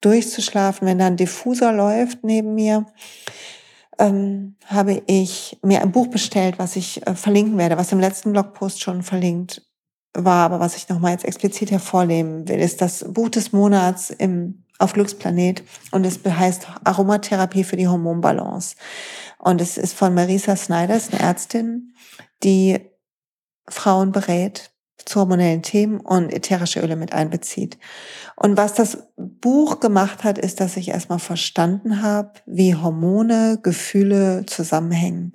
[0.04, 2.86] durchzuschlafen, wenn da ein Diffuser läuft neben mir
[3.98, 8.32] ähm, habe ich mir ein Buch bestellt, was ich äh, verlinken werde, was im letzten
[8.32, 9.62] Blogpost schon verlinkt
[10.12, 14.64] war, aber was ich nochmal jetzt explizit hervornehmen will, ist das Buch des Monats im,
[14.78, 18.76] auf Glücksplanet und es heißt Aromatherapie für die Hormonbalance.
[19.38, 21.94] Und es ist von Marisa Snyder, ist eine Ärztin,
[22.42, 22.80] die
[23.68, 24.70] Frauen berät
[25.04, 27.78] zu hormonellen Themen und ätherische Öle mit einbezieht.
[28.36, 34.44] Und was das Buch gemacht hat, ist, dass ich erstmal verstanden habe, wie Hormone, Gefühle
[34.46, 35.32] zusammenhängen.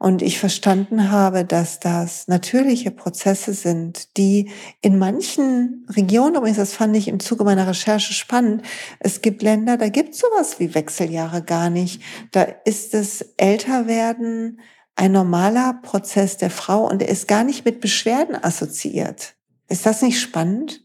[0.00, 6.72] Und ich verstanden habe, dass das natürliche Prozesse sind, die in manchen Regionen, übrigens, das
[6.72, 8.62] fand ich im Zuge meiner Recherche spannend,
[9.00, 12.00] es gibt Länder, da gibt es sowas wie Wechseljahre gar nicht.
[12.30, 14.60] Da ist es Älterwerden
[14.98, 19.36] ein normaler Prozess der Frau und er ist gar nicht mit Beschwerden assoziiert.
[19.68, 20.82] Ist das nicht spannend?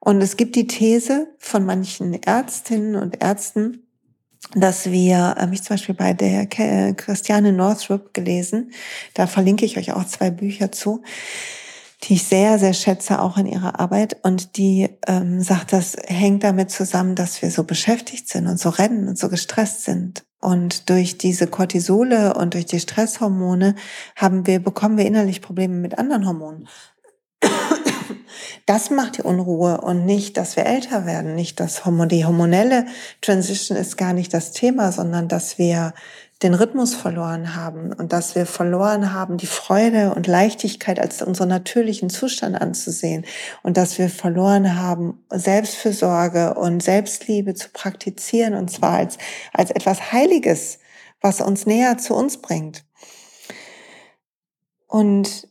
[0.00, 3.86] Und es gibt die These von manchen Ärztinnen und Ärzten,
[4.54, 8.72] dass wir, habe ich zum Beispiel bei der äh, Christiane Northrup gelesen,
[9.14, 11.02] da verlinke ich euch auch zwei Bücher zu,
[12.02, 14.16] die ich sehr, sehr schätze, auch in ihrer Arbeit.
[14.24, 18.68] Und die ähm, sagt, das hängt damit zusammen, dass wir so beschäftigt sind und so
[18.68, 20.25] rennen und so gestresst sind.
[20.40, 23.74] Und durch diese Cortisole und durch die Stresshormone
[24.16, 26.68] haben wir, bekommen wir innerlich Probleme mit anderen Hormonen.
[28.66, 32.86] Das macht die Unruhe und nicht, dass wir älter werden, nicht das Hormon, die hormonelle
[33.20, 35.94] Transition ist gar nicht das Thema, sondern dass wir
[36.42, 41.48] den Rhythmus verloren haben und dass wir verloren haben, die Freude und Leichtigkeit als unseren
[41.48, 43.24] natürlichen Zustand anzusehen
[43.62, 49.16] und dass wir verloren haben, Selbstfürsorge und Selbstliebe zu praktizieren und zwar als,
[49.54, 50.78] als etwas Heiliges,
[51.22, 52.84] was uns näher zu uns bringt.
[54.86, 55.48] Und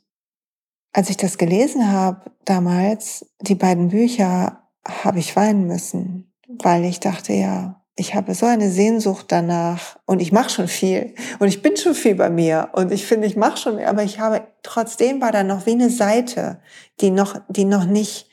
[0.93, 7.00] als ich das gelesen habe, damals, die beiden Bücher, habe ich weinen müssen, weil ich
[7.00, 11.62] dachte, ja, ich habe so eine Sehnsucht danach und ich mache schon viel und ich
[11.62, 15.21] bin schon viel bei mir und ich finde, ich mache schon, aber ich habe trotzdem
[15.21, 16.60] war da noch wie eine Seite,
[16.99, 18.27] die noch, die noch nicht,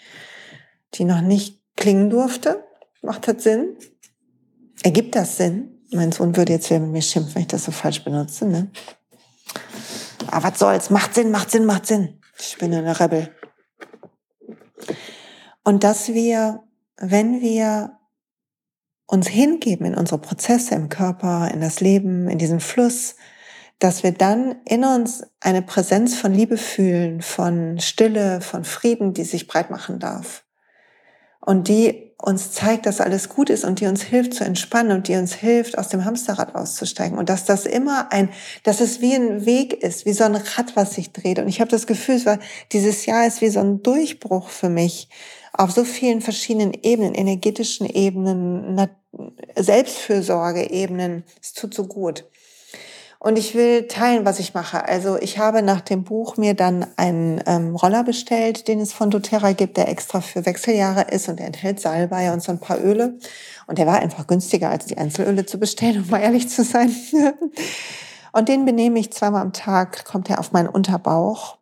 [0.95, 2.65] die noch nicht klingen durfte.
[3.03, 3.77] Macht das Sinn?
[4.83, 5.81] Ergibt das Sinn?
[5.93, 8.71] Mein Sohn würde jetzt wieder mit mir schimpfen, wenn ich das so falsch benutze, ne?
[10.29, 10.91] Aber was soll's?
[10.91, 12.21] Macht Sinn, macht Sinn, macht Sinn.
[12.39, 13.31] Ich bin eine Rebel.
[15.63, 16.65] Und dass wir,
[16.97, 17.99] wenn wir
[19.07, 23.17] uns hingeben in unsere Prozesse im Körper, in das Leben, in diesen Fluss,
[23.79, 29.25] dass wir dann in uns eine Präsenz von Liebe fühlen, von Stille, von Frieden, die
[29.25, 30.45] sich breit machen darf.
[31.41, 35.09] Und die uns zeigt, dass alles gut ist und die uns hilft zu entspannen und
[35.09, 37.19] die uns hilft, aus dem Hamsterrad auszusteigen.
[37.19, 38.29] Und dass das immer ein,
[38.63, 41.41] dass es wie ein Weg ist, wie so ein Rad, was sich dreht.
[41.41, 42.39] Und ich habe das Gefühl, es war,
[42.71, 45.09] dieses Jahr ist wie so ein Durchbruch für mich
[45.53, 48.89] auf so vielen verschiedenen Ebenen, energetischen Ebenen,
[49.57, 51.25] Selbstfürsorge-Ebenen.
[51.41, 52.25] Es tut so gut.
[53.25, 54.85] Und ich will teilen, was ich mache.
[54.85, 59.11] Also ich habe nach dem Buch mir dann einen ähm, Roller bestellt, den es von
[59.11, 62.83] doTERRA gibt, der extra für Wechseljahre ist und der enthält Salbei und so ein paar
[62.83, 63.21] Öle.
[63.69, 66.93] Und der war einfach günstiger, als die Einzelöle zu bestellen, um mal ehrlich zu sein.
[68.33, 71.59] und den benehme ich zweimal am Tag, kommt er auf meinen Unterbauch.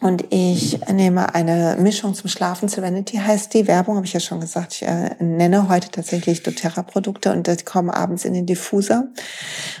[0.00, 2.68] Und ich nehme eine Mischung zum Schlafen.
[2.68, 3.66] Serenity heißt die.
[3.66, 4.74] Werbung habe ich ja schon gesagt.
[4.74, 9.08] Ich äh, nenne heute tatsächlich doTERRA-Produkte und die kommen abends in den Diffuser.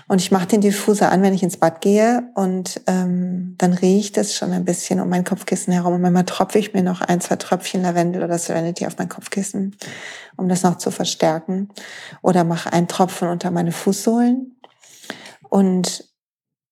[0.08, 2.30] Und ich mache den Diffuser an, wenn ich ins Bad gehe.
[2.34, 5.94] Und ähm, dann riecht es schon ein bisschen um mein Kopfkissen herum.
[5.94, 9.76] Und manchmal tropfe ich mir noch ein, zwei Tröpfchen Lavendel oder Serenity auf mein Kopfkissen,
[10.36, 11.68] um das noch zu verstärken.
[12.22, 14.56] Oder mache einen Tropfen unter meine Fußsohlen.
[15.50, 16.13] Und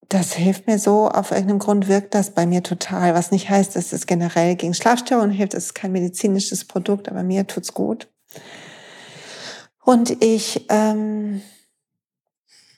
[0.09, 3.13] das hilft mir so, auf irgendeinem Grund wirkt das bei mir total.
[3.13, 5.53] Was nicht heißt, dass es generell gegen Schlafstörungen hilft.
[5.53, 8.07] Es ist kein medizinisches Produkt, aber mir tut's gut.
[9.83, 11.41] Und ich ähm,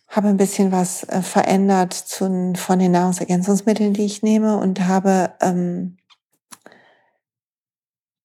[0.08, 5.34] habe ein bisschen was äh, verändert zu, von den Nahrungsergänzungsmitteln, die ich nehme und habe
[5.42, 5.98] ähm,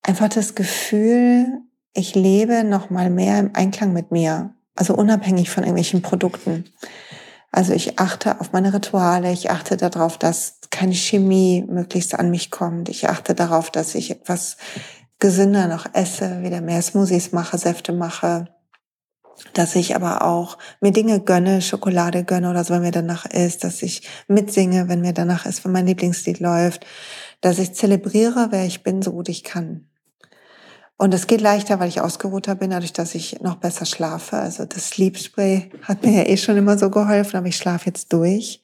[0.03, 1.47] einfach das Gefühl,
[1.93, 6.65] ich lebe noch mal mehr im Einklang mit mir, also unabhängig von irgendwelchen Produkten.
[7.53, 12.51] Also ich achte auf meine Rituale, ich achte darauf, dass keine Chemie möglichst an mich
[12.51, 12.89] kommt.
[12.89, 14.57] Ich achte darauf, dass ich etwas
[15.19, 18.49] gesünder noch esse, wieder mehr Smoothies mache, Säfte mache,
[19.53, 23.65] dass ich aber auch mir Dinge gönne, Schokolade gönne oder so, wenn mir danach ist,
[23.65, 26.87] dass ich mitsinge, wenn mir danach ist, wenn mein Lieblingslied läuft,
[27.41, 29.90] dass ich zelebriere, wer ich bin, so gut ich kann.
[31.01, 34.37] Und es geht leichter, weil ich ausgeruhter bin, dadurch, dass ich noch besser schlafe.
[34.37, 37.87] Also das Sleep Spray hat mir ja eh schon immer so geholfen, aber ich schlafe
[37.87, 38.63] jetzt durch,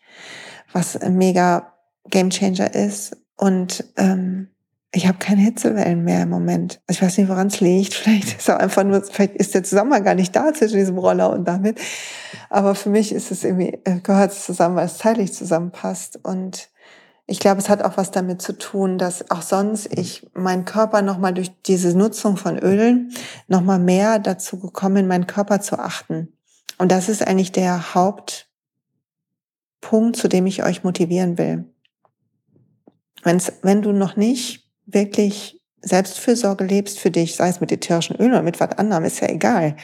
[0.70, 1.72] was ein mega
[2.10, 3.16] Gamechanger ist.
[3.38, 4.48] Und ähm,
[4.92, 6.82] ich habe keine Hitzewellen mehr im Moment.
[6.90, 7.94] Ich weiß nicht, woran es liegt.
[8.04, 11.30] Vielleicht ist auch einfach nur, vielleicht ist der Zusammenhang gar nicht da zwischen diesem Roller
[11.30, 11.80] und damit.
[12.50, 16.20] Aber für mich ist es irgendwie, äh, gehört es zusammen, weil es zeitlich zusammenpasst.
[16.22, 16.68] Und
[17.26, 21.02] ich glaube, es hat auch was damit zu tun, dass auch sonst ich mein Körper
[21.02, 23.12] nochmal durch diese Nutzung von Ölen
[23.48, 26.32] nochmal mehr dazu gekommen, meinen Körper zu achten.
[26.78, 28.46] Und das ist eigentlich der Hauptpunkt,
[30.16, 31.64] zu dem ich euch motivieren will.
[33.24, 38.32] Wenn's, wenn du noch nicht wirklich Selbstfürsorge lebst für dich, sei es mit ätherischen Ölen
[38.32, 39.76] oder mit was anderem, ist ja egal.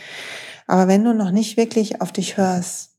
[0.68, 2.92] Aber wenn du noch nicht wirklich auf dich hörst,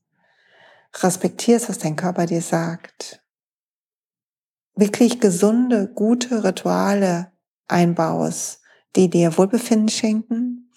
[1.02, 3.23] respektierst, was dein Körper dir sagt,
[4.76, 7.32] wirklich gesunde, gute Rituale
[7.68, 8.60] einbaust,
[8.96, 10.70] die dir Wohlbefinden schenken,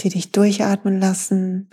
[0.00, 1.70] die dich durchatmen lassen,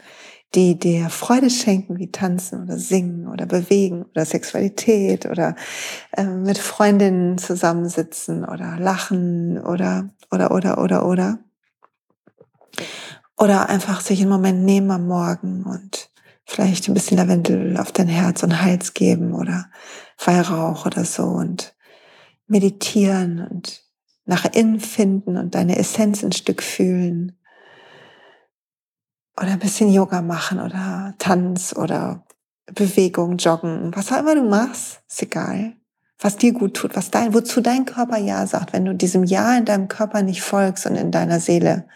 [0.55, 5.55] die dir Freude schenken, wie tanzen oder singen oder bewegen oder Sexualität oder
[6.15, 11.39] äh, mit Freundinnen zusammensitzen oder lachen oder oder oder oder oder.
[13.37, 16.12] Oder einfach sich einen Moment nehmen am Morgen und
[16.45, 19.69] vielleicht ein bisschen Lavendel auf dein Herz und Hals geben oder
[20.23, 21.75] Weihrauch oder so und
[22.47, 23.83] meditieren und
[24.25, 27.37] nach innen finden und deine Essenz ein Stück fühlen.
[29.37, 32.25] Oder ein bisschen Yoga machen oder Tanz oder
[32.67, 35.73] Bewegung, Joggen, was auch immer du machst, ist egal.
[36.19, 38.71] Was dir gut tut, was dein, wozu dein Körper Ja sagt.
[38.71, 41.87] Wenn du diesem Ja in deinem Körper nicht folgst und in deiner Seele,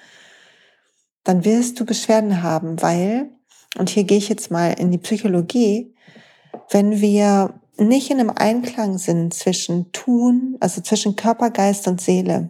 [1.23, 3.29] dann wirst du Beschwerden haben, weil,
[3.77, 5.93] und hier gehe ich jetzt mal in die Psychologie,
[6.69, 12.49] wenn wir nicht in einem Einklang sind zwischen Tun, also zwischen Körper, Geist und Seele,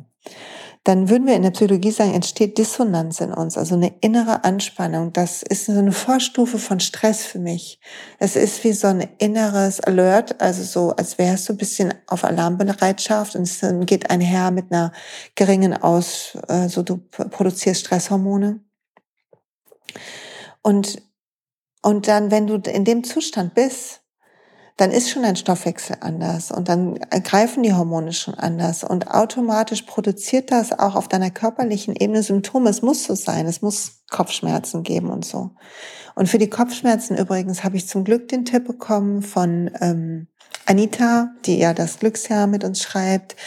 [0.88, 5.12] dann würden wir in der Psychologie sagen, entsteht Dissonanz in uns, also eine innere Anspannung.
[5.12, 7.82] Das ist so eine Vorstufe von Stress für mich.
[8.20, 12.24] Es ist wie so ein inneres Alert, also so, als wärst du ein bisschen auf
[12.24, 14.94] Alarmbereitschaft und es geht einher mit einer
[15.36, 18.62] geringen Aus, also du produzierst Stresshormone.
[20.62, 21.02] Und,
[21.88, 24.02] und dann, wenn du in dem Zustand bist,
[24.76, 29.84] dann ist schon dein Stoffwechsel anders und dann greifen die Hormone schon anders und automatisch
[29.84, 32.70] produziert das auch auf deiner körperlichen Ebene Symptome.
[32.70, 35.52] Es muss so sein, es muss Kopfschmerzen geben und so.
[36.14, 40.28] Und für die Kopfschmerzen übrigens habe ich zum Glück den Tipp bekommen von ähm,
[40.66, 43.38] Anita, die ja das Glücksjahr mit uns schreibt,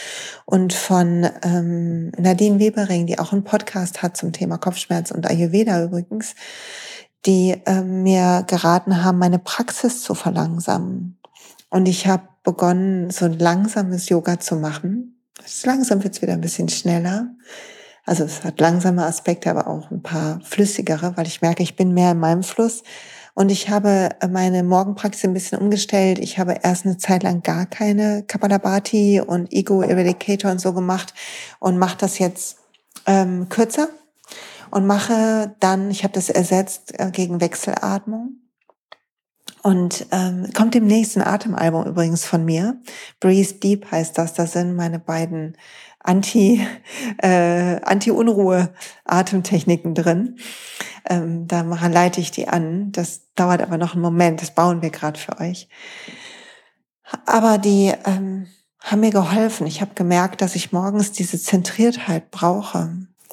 [0.45, 5.83] und von ähm, Nadine Webering, die auch einen Podcast hat zum Thema Kopfschmerz und Ayurveda
[5.83, 6.33] übrigens,
[7.25, 11.19] die ähm, mir geraten haben, meine Praxis zu verlangsamen.
[11.69, 15.21] Und ich habe begonnen, so ein langsames Yoga zu machen.
[15.63, 17.29] Langsam wird es wieder ein bisschen schneller.
[18.05, 21.93] Also es hat langsame Aspekte, aber auch ein paar flüssigere, weil ich merke, ich bin
[21.93, 22.83] mehr in meinem Fluss.
[23.33, 26.19] Und ich habe meine Morgenpraxis ein bisschen umgestellt.
[26.19, 31.13] Ich habe erst eine Zeit lang gar keine Kapalabhati und Ego Eradicator und so gemacht
[31.59, 32.57] und mache das jetzt
[33.05, 33.87] ähm, kürzer
[34.71, 38.41] und mache dann, ich habe das ersetzt äh, gegen Wechselatmung
[39.63, 42.81] und ähm, kommt im nächsten Atemalbum übrigens von mir.
[43.19, 44.33] Breathe Deep heißt das.
[44.33, 45.55] Das sind meine beiden
[45.99, 46.65] Anti,
[47.21, 48.73] äh, Anti-Unruhe
[49.05, 50.37] Atemtechniken drin.
[51.07, 52.91] Ähm, da leite ich die an.
[52.91, 54.41] Das dauert aber noch einen Moment.
[54.41, 55.69] Das bauen wir gerade für euch.
[57.25, 58.47] Aber die ähm,
[58.79, 59.67] haben mir geholfen.
[59.67, 62.89] Ich habe gemerkt, dass ich morgens diese Zentriertheit brauche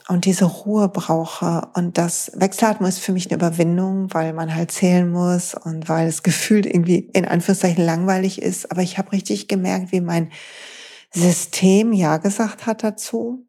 [0.08, 1.68] und diese Ruhe brauche.
[1.74, 6.08] Und das Wechselatmen ist für mich eine Überwindung, weil man halt zählen muss und weil
[6.08, 8.72] es gefühlt irgendwie in Anführungszeichen langweilig ist.
[8.72, 10.32] Aber ich habe richtig gemerkt, wie mein
[11.12, 13.46] System Ja gesagt hat dazu.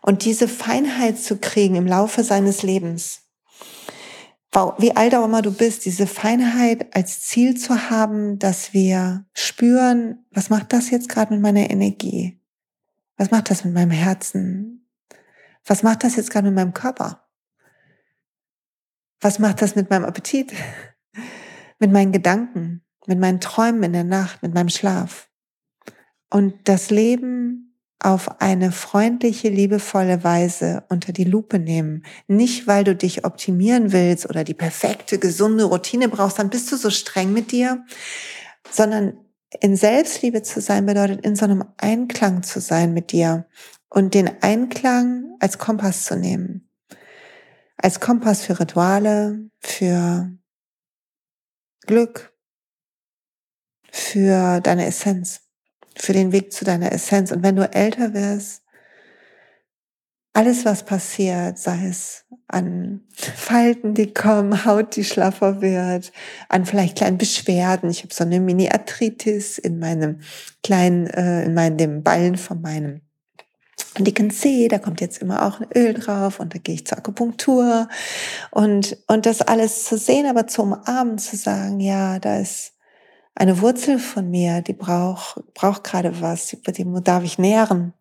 [0.00, 3.20] Und diese Feinheit zu kriegen im Laufe seines Lebens,
[4.78, 10.24] wie alt auch immer du bist, diese Feinheit als Ziel zu haben, dass wir spüren,
[10.30, 12.38] was macht das jetzt gerade mit meiner Energie?
[13.16, 14.81] Was macht das mit meinem Herzen?
[15.64, 17.28] Was macht das jetzt gerade mit meinem Körper?
[19.20, 20.52] Was macht das mit meinem Appetit?
[21.78, 25.28] mit meinen Gedanken, mit meinen Träumen in der Nacht, mit meinem Schlaf?
[26.30, 27.72] Und das Leben
[28.02, 32.04] auf eine freundliche, liebevolle Weise unter die Lupe nehmen.
[32.26, 36.76] Nicht, weil du dich optimieren willst oder die perfekte, gesunde Routine brauchst, dann bist du
[36.76, 37.84] so streng mit dir,
[38.70, 39.18] sondern
[39.60, 43.46] in Selbstliebe zu sein bedeutet, in so einem Einklang zu sein mit dir
[43.92, 46.68] und den Einklang als Kompass zu nehmen.
[47.76, 50.32] Als Kompass für Rituale, für
[51.86, 52.32] Glück,
[53.90, 55.42] für deine Essenz,
[55.94, 57.32] für den Weg zu deiner Essenz.
[57.32, 58.62] Und wenn du älter wirst,
[60.32, 66.10] alles, was passiert, sei es an Falten, die kommen, Haut, die schlaffer wird,
[66.48, 67.90] an vielleicht kleinen Beschwerden.
[67.90, 70.20] Ich habe so eine Mini-Arthritis in meinem
[70.62, 73.02] kleinen, äh, in meinem dem Ballen von meinem
[73.98, 76.86] und dicken Zeh, da kommt jetzt immer auch ein Öl drauf und da gehe ich
[76.86, 77.88] zur Akupunktur
[78.50, 82.72] und, und das alles zu sehen, aber zu umarmen, zu sagen, ja, da ist
[83.34, 87.94] eine Wurzel von mir, die braucht, braucht gerade was, die, die darf ich nähren.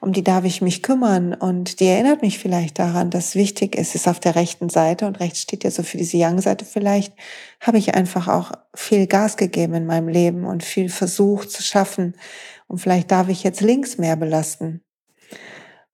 [0.00, 3.94] um die darf ich mich kümmern und die erinnert mich vielleicht daran, dass wichtig ist,
[3.94, 7.12] ist auf der rechten Seite und rechts steht ja so für diese Young-Seite vielleicht,
[7.60, 12.14] habe ich einfach auch viel Gas gegeben in meinem Leben und viel versucht zu schaffen
[12.68, 14.82] und vielleicht darf ich jetzt links mehr belasten.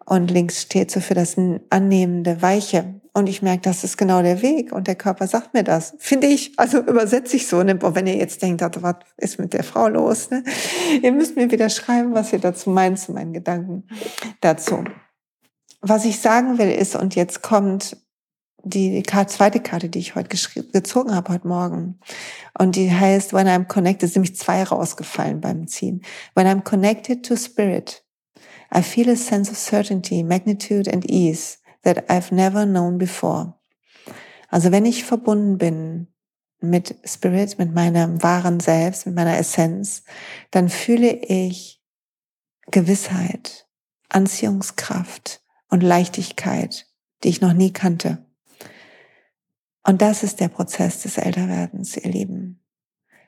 [0.07, 1.37] Und links steht so für das
[1.71, 3.01] annehmende, weiche.
[3.15, 4.73] Und ich merke, das ist genau der Weg.
[4.73, 5.95] Und der Körper sagt mir das.
[5.99, 6.59] Finde ich.
[6.59, 7.63] Also übersetze ich so.
[7.63, 7.79] Ne?
[7.81, 10.31] Und wenn ihr jetzt denkt, was ist mit der Frau los?
[10.31, 10.43] Ne?
[11.01, 13.85] Ihr müsst mir wieder schreiben, was ihr dazu meint, zu meinen Gedanken
[14.41, 14.85] dazu.
[15.81, 17.97] Was ich sagen will ist, und jetzt kommt
[18.65, 20.37] die zweite Karte, die ich heute
[20.73, 22.01] gezogen habe, heute Morgen.
[22.59, 26.03] Und die heißt, when I'm connected, sind nämlich zwei rausgefallen beim Ziehen.
[26.35, 28.04] When I'm connected to spirit,
[28.75, 33.55] I feel a sense of certainty, magnitude and ease that I've never known before.
[34.51, 36.09] Also wenn ich verbunden bin
[36.61, 40.03] mit Spirit, mit meinem wahren Selbst, mit meiner Essenz,
[40.51, 41.83] dann fühle ich
[42.71, 43.69] Gewissheit,
[44.09, 46.87] Anziehungskraft und Leichtigkeit,
[47.23, 48.27] die ich noch nie kannte.
[49.87, 52.64] Und das ist der Prozess des Älterwerdens, ihr Lieben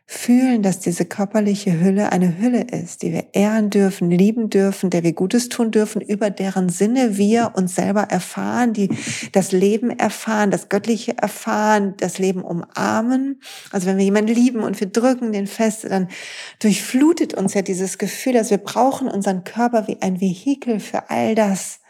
[0.09, 5.03] fühlen, dass diese körperliche Hülle eine Hülle ist, die wir ehren dürfen, lieben dürfen, der
[5.03, 8.89] wir Gutes tun dürfen, über deren Sinne wir uns selber erfahren, die
[9.33, 13.41] das Leben erfahren, das Göttliche erfahren, das Leben umarmen.
[13.73, 16.07] Also wenn wir jemanden lieben und wir drücken den fest, dann
[16.61, 21.35] durchflutet uns ja dieses Gefühl, dass wir brauchen unseren Körper wie ein Vehikel für all
[21.35, 21.81] das.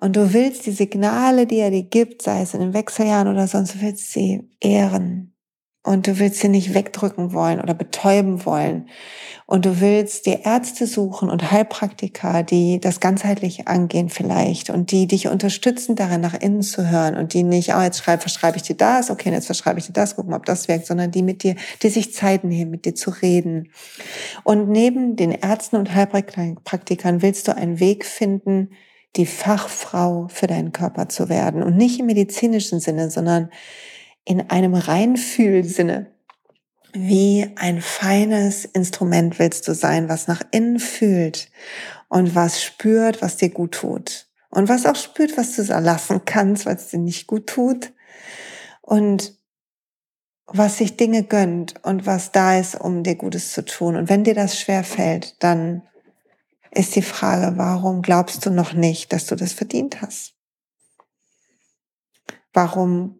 [0.00, 3.46] Und du willst die Signale, die er dir gibt, sei es in den Wechseljahren oder
[3.48, 5.34] sonst, du willst sie ehren
[5.84, 8.88] und du willst sie nicht wegdrücken wollen oder betäuben wollen.
[9.46, 15.06] Und du willst dir Ärzte suchen und Heilpraktiker, die das ganzheitlich angehen vielleicht und die
[15.06, 18.64] dich unterstützen, darin nach innen zu hören und die nicht, oh, jetzt schreib, verschreibe ich
[18.64, 21.42] dir das, okay, jetzt verschreibe ich dir das, gucken, ob das wirkt, sondern die mit
[21.42, 23.70] dir, die sich Zeit nehmen, mit dir zu reden.
[24.44, 28.70] Und neben den Ärzten und Heilpraktikern willst du einen Weg finden,
[29.16, 33.48] die Fachfrau für deinen Körper zu werden und nicht im medizinischen Sinne, sondern
[34.28, 36.12] in einem Reinfühlsinne.
[36.92, 41.50] Wie ein feines Instrument willst du sein, was nach innen fühlt
[42.08, 44.26] und was spürt, was dir gut tut.
[44.50, 47.94] Und was auch spürt, was du erlassen kannst, es dir nicht gut tut.
[48.82, 49.38] Und
[50.46, 53.96] was sich Dinge gönnt und was da ist, um dir Gutes zu tun.
[53.96, 55.82] Und wenn dir das schwer fällt, dann
[56.70, 60.34] ist die Frage, warum glaubst du noch nicht, dass du das verdient hast?
[62.52, 63.18] Warum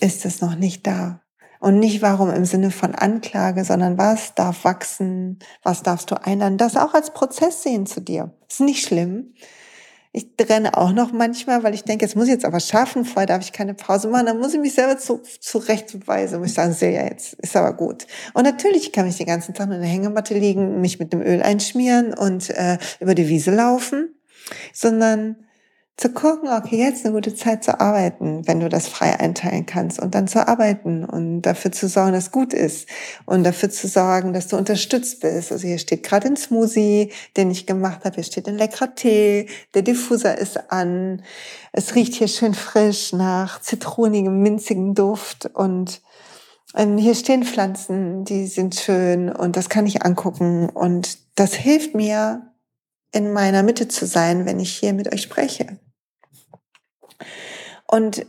[0.00, 1.20] ist es noch nicht da.
[1.60, 6.56] Und nicht warum im Sinne von Anklage, sondern was darf wachsen, was darfst du einladen,
[6.56, 8.32] das auch als Prozess sehen zu dir.
[8.48, 9.34] Ist nicht schlimm.
[10.12, 13.26] Ich trenne auch noch manchmal, weil ich denke, jetzt muss ich jetzt aber schaffen, vorher
[13.26, 16.72] darf ich keine Pause machen, dann muss ich mich selber zu, zurechtweisen, muss ich sagen,
[16.72, 18.06] sehe ja jetzt, ist aber gut.
[18.32, 21.42] Und natürlich kann ich den ganzen Tag in der Hängematte liegen, mich mit dem Öl
[21.42, 24.14] einschmieren und äh, über die Wiese laufen,
[24.72, 25.36] sondern
[25.98, 30.00] zu gucken, okay, jetzt eine gute Zeit zu arbeiten, wenn du das frei einteilen kannst
[30.00, 32.88] und dann zu arbeiten und dafür zu sorgen, dass gut ist
[33.26, 35.50] und dafür zu sorgen, dass du unterstützt bist.
[35.50, 39.48] Also hier steht gerade ein Smoothie, den ich gemacht habe, hier steht ein leckerer Tee,
[39.74, 41.24] der Diffuser ist an,
[41.72, 46.00] es riecht hier schön frisch nach zitronigem, minzigem Duft und
[46.76, 51.96] ähm, hier stehen Pflanzen, die sind schön und das kann ich angucken und das hilft
[51.96, 52.44] mir,
[53.10, 55.78] in meiner Mitte zu sein, wenn ich hier mit euch spreche.
[57.86, 58.26] Und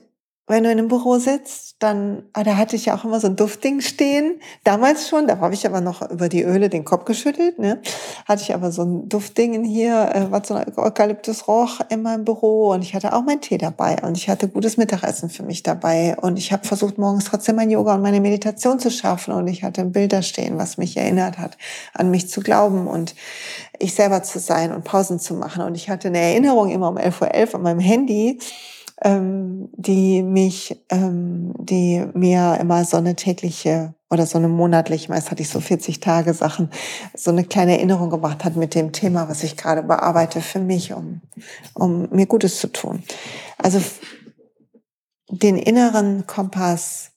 [0.49, 3.27] wenn du in einem Büro sitzt, dann, ah, da hatte ich ja auch immer so
[3.27, 4.41] ein Duftding stehen.
[4.63, 7.79] Damals schon, da habe ich aber noch über die Öle den Kopf geschüttelt, ne?
[8.27, 12.71] Hatte ich aber so ein Duftding hier, äh, was so ein Eukalyptusroch in meinem Büro
[12.71, 16.17] und ich hatte auch meinen Tee dabei und ich hatte gutes Mittagessen für mich dabei
[16.19, 19.63] und ich habe versucht, morgens trotzdem mein Yoga und meine Meditation zu schaffen und ich
[19.63, 21.59] hatte ein Bild da stehen, was mich erinnert hat,
[21.93, 23.13] an mich zu glauben und
[23.77, 26.97] ich selber zu sein und Pausen zu machen und ich hatte eine Erinnerung immer um
[26.97, 28.39] 11.11 Uhr an meinem Handy,
[29.01, 35.31] ähm, die mich, ähm, die mir immer so eine tägliche oder so eine monatliche, meist
[35.31, 36.69] hatte ich so 40 Tage Sachen,
[37.13, 40.93] so eine kleine Erinnerung gemacht hat mit dem Thema, was ich gerade bearbeite für mich,
[40.93, 41.21] um,
[41.73, 43.03] um mir Gutes zu tun.
[43.57, 43.81] Also
[45.29, 47.11] den inneren Kompass,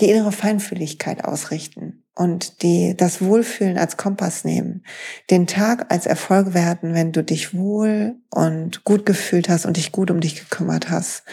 [0.00, 4.84] die innere Feinfühligkeit ausrichten und die, das Wohlfühlen als Kompass nehmen,
[5.30, 9.92] den Tag als Erfolg werden, wenn du dich wohl und gut gefühlt hast und dich
[9.92, 11.24] gut um dich gekümmert hast.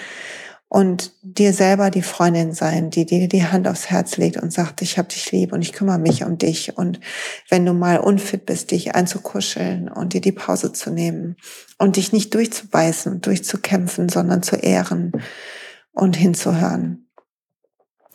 [0.73, 4.81] Und dir selber die Freundin sein, die dir die Hand aufs Herz legt und sagt,
[4.81, 6.77] ich hab dich lieb und ich kümmere mich um dich.
[6.77, 7.01] Und
[7.49, 11.35] wenn du mal unfit bist, dich einzukuscheln und dir die Pause zu nehmen
[11.77, 15.11] und dich nicht durchzubeißen durchzukämpfen, sondern zu ehren
[15.91, 17.09] und hinzuhören.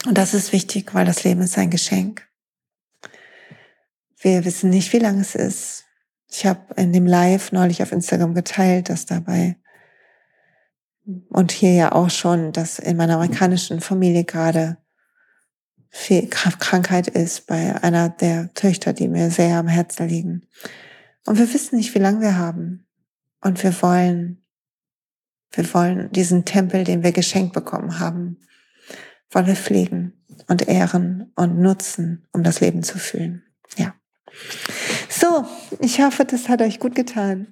[0.07, 2.27] Und das ist wichtig, weil das Leben ist ein Geschenk.
[4.27, 5.85] Wir wissen nicht, wie lang es ist.
[6.29, 9.55] Ich habe in dem Live neulich auf Instagram geteilt, dass dabei
[11.29, 14.79] und hier ja auch schon, dass in meiner amerikanischen Familie gerade
[15.91, 20.49] viel Krankheit ist bei einer der Töchter, die mir sehr am Herzen liegen.
[21.25, 22.85] Und wir wissen nicht, wie lange wir haben.
[23.41, 24.43] Und wir wollen,
[25.53, 28.39] wir wollen diesen Tempel, den wir geschenkt bekommen haben,
[29.31, 30.15] wollen wir pflegen
[30.49, 33.45] und ehren und nutzen, um das Leben zu fühlen.
[33.77, 33.95] Ja.
[35.09, 35.45] So,
[35.81, 37.47] ich hoffe, das hat euch gut getan.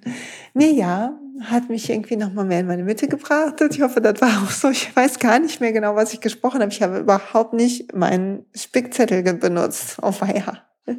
[0.53, 3.61] Mir ja, hat mich irgendwie nochmal mehr in meine Mitte gebracht.
[3.69, 4.69] Ich hoffe, das war auch so.
[4.69, 6.71] Ich weiß gar nicht mehr genau, was ich gesprochen habe.
[6.71, 9.97] Ich habe überhaupt nicht meinen Spickzettel benutzt.
[10.01, 10.63] Oh weia.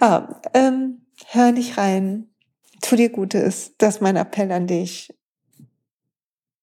[0.00, 2.28] ah, ähm, hör nicht rein.
[2.80, 3.74] Tu dir Gutes.
[3.78, 5.14] Das ist mein Appell an dich.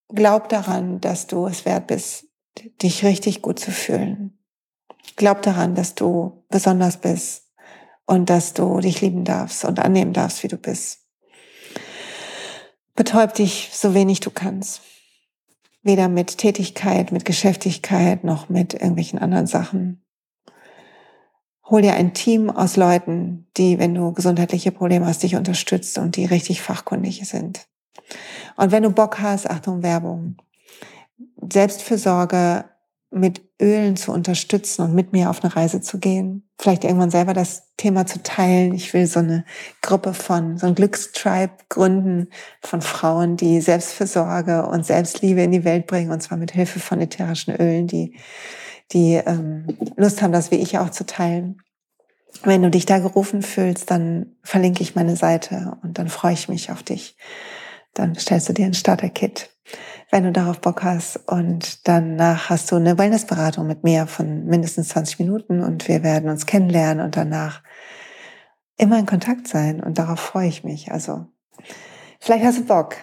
[0.10, 2.28] Glaub daran, dass du es wert bist,
[2.82, 4.38] dich richtig gut zu fühlen.
[5.18, 7.45] Glaub daran, dass du besonders bist
[8.06, 11.00] und dass du dich lieben darfst und annehmen darfst, wie du bist.
[12.96, 14.82] Betäub dich so wenig du kannst.
[15.84, 20.04] Weder mit Tätigkeit, mit Geschäftigkeit, noch mit irgendwelchen anderen Sachen.
[21.66, 26.16] Hol dir ein Team aus Leuten, die, wenn du gesundheitliche Probleme hast, dich unterstützt und
[26.16, 27.68] die richtig fachkundig sind.
[28.56, 30.38] Und wenn du Bock hast, Achtung, Werbung,
[31.52, 32.66] Selbstfürsorge
[33.16, 36.48] mit Ölen zu unterstützen und mit mir auf eine Reise zu gehen.
[36.60, 38.74] Vielleicht irgendwann selber das Thema zu teilen.
[38.74, 39.46] Ich will so eine
[39.82, 42.28] Gruppe von, so ein Glückstribe gründen
[42.62, 47.00] von Frauen, die Selbstfürsorge und Selbstliebe in die Welt bringen und zwar mit Hilfe von
[47.00, 48.18] ätherischen Ölen, die,
[48.92, 51.62] die ähm, Lust haben, das wie ich auch zu teilen.
[52.44, 56.50] Wenn du dich da gerufen fühlst, dann verlinke ich meine Seite und dann freue ich
[56.50, 57.16] mich auf dich.
[57.94, 59.50] Dann stellst du dir ein Starter-Kit
[60.16, 61.18] wenn du darauf Bock hast.
[61.28, 66.30] Und danach hast du eine Wellnessberatung mit mir von mindestens 20 Minuten und wir werden
[66.30, 67.62] uns kennenlernen und danach
[68.78, 69.84] immer in Kontakt sein.
[69.84, 70.90] Und darauf freue ich mich.
[70.94, 71.26] Also
[72.22, 72.96] vielleicht hast du Bock.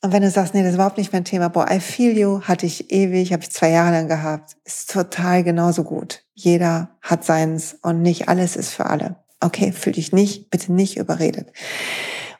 [0.00, 2.42] Und wenn du sagst, nee, das ist überhaupt nicht mein Thema, boah, I feel you,
[2.42, 6.22] hatte ich ewig, habe ich zwei Jahre lang gehabt, ist total genauso gut.
[6.34, 9.16] Jeder hat seins und nicht alles ist für alle.
[9.40, 11.48] Okay, fühl dich nicht, bitte nicht überredet.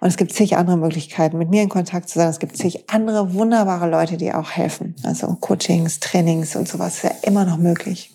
[0.00, 2.28] Und es gibt zig andere Möglichkeiten, mit mir in Kontakt zu sein.
[2.28, 4.94] Es gibt zig andere wunderbare Leute, die auch helfen.
[5.02, 8.14] Also Coachings, Trainings und sowas ist ja immer noch möglich.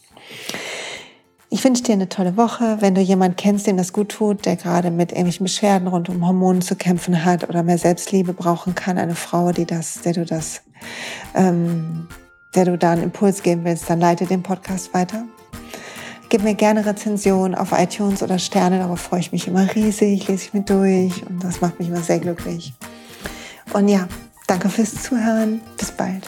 [1.52, 2.78] Ich wünsche dir eine tolle Woche.
[2.80, 6.26] Wenn du jemanden kennst, dem das gut tut, der gerade mit irgendwelchen Beschwerden rund um
[6.26, 10.26] Hormonen zu kämpfen hat oder mehr Selbstliebe brauchen kann, eine Frau, die das, der du
[10.26, 10.64] das,
[11.36, 12.08] ähm,
[12.56, 15.24] der du da einen Impuls geben willst, dann leite den Podcast weiter.
[16.36, 20.48] Gib mir gerne Rezensionen auf iTunes oder Sterne, darauf freue ich mich immer riesig, lese
[20.48, 22.74] ich mir durch und das macht mich immer sehr glücklich.
[23.72, 24.06] Und ja,
[24.46, 25.62] danke fürs Zuhören.
[25.78, 26.28] Bis bald.